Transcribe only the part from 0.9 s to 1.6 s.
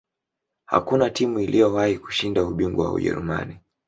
timu